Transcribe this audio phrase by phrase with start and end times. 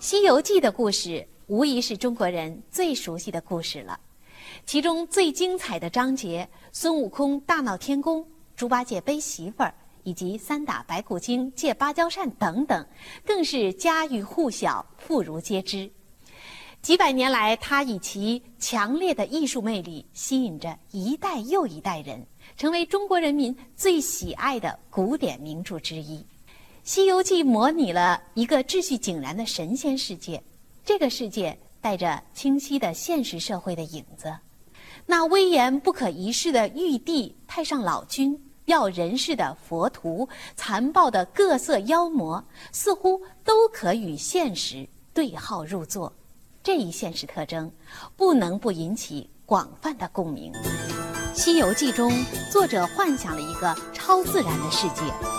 [0.00, 3.98] 西游记》的故事无疑是中国人最熟悉的故事了，
[4.64, 8.24] 其中最精彩的章节——孙悟空大闹天宫、
[8.54, 9.74] 猪八戒背媳妇儿
[10.04, 12.86] 以及三打白骨精、借芭蕉扇等等，
[13.26, 15.90] 更是家喻户晓、妇孺皆知。
[16.80, 22.24] 几百年来，它以其强烈的艺术魅力吸引着一代又一代人，
[22.56, 26.20] 成为中国人民最喜爱的古典名著之一。
[26.84, 30.42] 《西游记》模拟了一个秩序井然的神仙世界，
[30.84, 34.34] 这个世界带着清晰的现实社会的影子。
[35.04, 46.12] 那威严不可一世的玉帝、太上老君、要人世的佛徒、残暴的各色妖魔，似乎都可与现实对号入座。
[46.62, 47.70] 这一现实特征，
[48.16, 50.52] 不能不引起广泛的共鸣。
[51.34, 52.12] 《西游记》中，
[52.50, 55.37] 作者幻想了一个超自然的世界。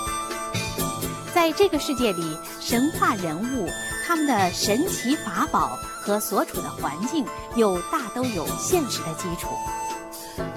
[1.40, 3.70] 在这个世界里，神话人物
[4.06, 7.26] 他们的神奇法宝和所处的环境，
[7.56, 9.48] 又大都有现实的基础。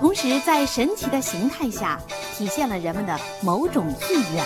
[0.00, 2.00] 同时，在神奇的形态下，
[2.36, 4.44] 体现了人们的某种意愿。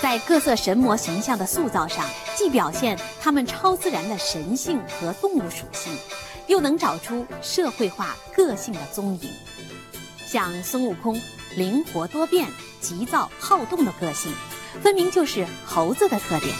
[0.00, 5.92] 在各色神魔形象的塑造上，既表现他们超自然的神性和动物属性，
[6.46, 9.30] 又能找出社会化个性的踪影。
[10.24, 11.20] 像孙悟空
[11.56, 12.48] 灵活多变、
[12.80, 14.32] 急躁好动的个性。
[14.82, 16.54] 分明就是猴子的特点。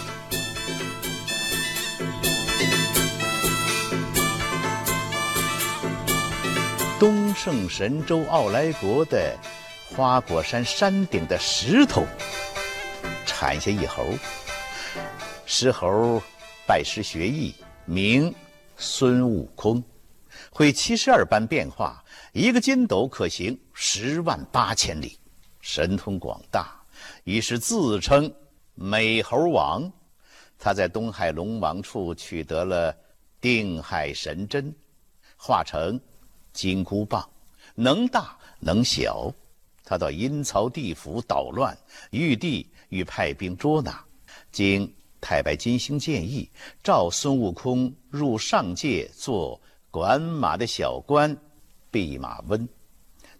[6.99, 9.37] 东胜神州傲来国的
[9.95, 12.03] 花果山山顶的石头
[13.25, 14.03] 产下一猴，
[15.45, 16.21] 石猴
[16.65, 17.53] 拜师学艺，
[17.85, 18.33] 名
[18.77, 19.83] 孙悟空，
[20.49, 25.19] 会七十二般变化，一个筋斗可行十万八千里，
[25.61, 26.81] 神通广大。
[27.23, 28.33] 于是自称
[28.75, 29.91] 美猴王，
[30.57, 32.95] 他在东海龙王处取得了
[33.39, 34.73] 定海神针，
[35.35, 35.99] 化成
[36.53, 37.27] 金箍棒，
[37.75, 39.33] 能大能小。
[39.83, 41.77] 他到阴曹地府捣乱，
[42.09, 44.03] 玉帝欲派兵捉拿，
[44.51, 46.49] 经太白金星建议，
[46.83, 51.37] 召孙悟空入上界做管马的小官，
[51.89, 52.67] 弼马温。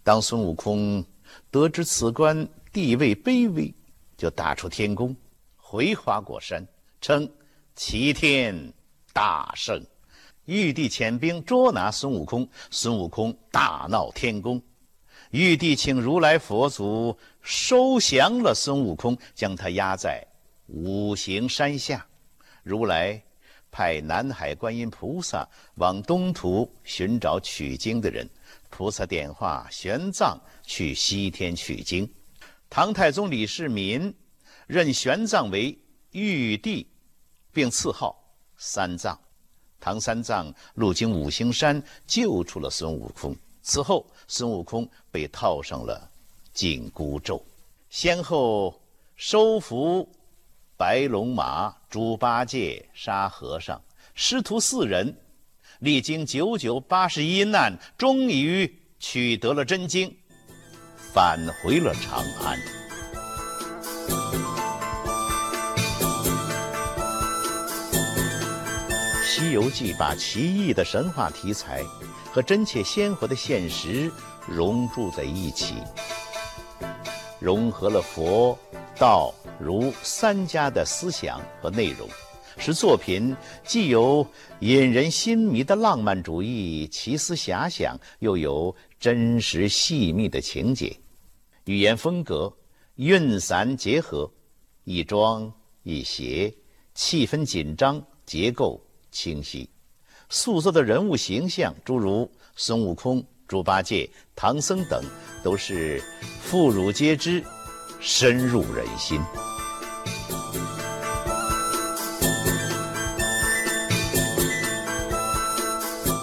[0.02, 1.04] 当孙悟空
[1.50, 3.74] 得知此官地位卑微，
[4.16, 5.16] 就打出天宫，
[5.56, 6.66] 回花果山，
[7.00, 7.28] 称
[7.74, 8.72] 齐天
[9.12, 9.84] 大圣。
[10.44, 14.62] 玉帝遣兵捉拿孙悟空，孙悟空大闹天宫。
[15.30, 20.26] 玉帝请如来佛祖收降了孙悟空，将他压在
[20.66, 22.06] 五行山下。
[22.62, 23.22] 如来
[23.70, 28.26] 派南海观音菩萨往东土寻找取经的人，
[28.70, 32.10] 菩萨点化玄奘去西天取经。
[32.70, 34.14] 唐太宗李世民
[34.66, 35.76] 任玄奘为
[36.12, 36.86] 玉帝，
[37.52, 38.16] 并赐号
[38.56, 39.18] 三藏。
[39.80, 43.34] 唐三藏路经五行山，救出了孙悟空。
[43.62, 46.10] 此后，孙悟空被套上了
[46.52, 47.44] 紧箍咒，
[47.88, 48.80] 先后
[49.16, 50.08] 收服
[50.76, 53.80] 白龙马、猪八戒、沙和尚，
[54.14, 55.16] 师徒四人，
[55.80, 60.14] 历经九九八十一难，终于取得了真经。
[61.12, 62.58] 返回了长安。
[69.24, 71.82] 《西游记》把奇异的神话题材
[72.32, 74.10] 和真切鲜活的现实
[74.46, 75.76] 融铸在一起，
[77.38, 78.58] 融合了佛、
[78.98, 82.08] 道、儒三家的思想和内容，
[82.56, 84.26] 使作品既有
[84.60, 90.96] 引人心迷的浪漫主义奇思遐想，又有真实细密的情节。
[91.64, 92.52] 语言风格
[92.96, 94.30] 韵散结合，
[94.84, 96.52] 一庄一谐，
[96.94, 99.68] 气氛紧张，结构清晰。
[100.30, 105.02] 塑造的人物形象，诸如孙悟空、猪八戒、唐僧等，
[105.42, 106.02] 都是
[106.42, 107.42] 妇孺皆知，
[108.00, 109.20] 深入人心。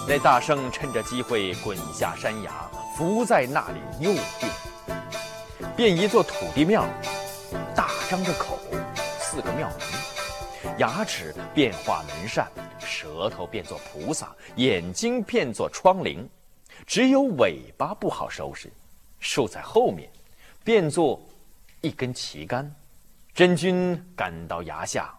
[0.08, 4.52] 那大圣趁着机会滚下山崖，伏在那里又变。
[5.76, 6.86] 变一座土地庙，
[7.74, 8.56] 大张着口，
[9.18, 12.48] 四个庙门，牙齿变化门扇，
[12.78, 16.24] 舌头变作菩萨，眼睛变作窗棂，
[16.86, 18.72] 只有尾巴不好收拾，
[19.18, 20.08] 竖在后面，
[20.62, 21.20] 变作
[21.80, 22.72] 一根旗杆。
[23.34, 25.12] 真君赶到崖下，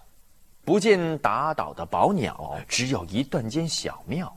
[0.64, 4.34] 不见打倒的宝鸟，只有一段间小庙，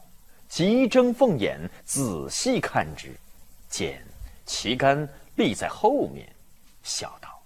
[0.50, 3.14] 急睁凤眼仔细看之，
[3.68, 4.04] 见
[4.44, 5.08] 旗杆。
[5.36, 6.28] 立在后面，
[6.82, 7.40] 笑道：“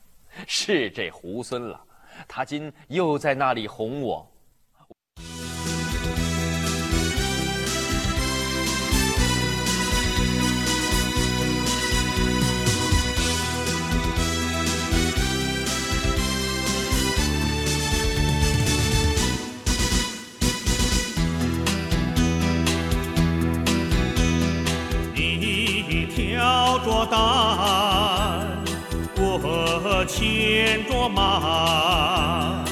[0.48, 1.80] 是这猢狲了，
[2.26, 4.26] 他今又在那里哄我。
[27.06, 28.64] 担
[29.16, 32.64] 我牵着马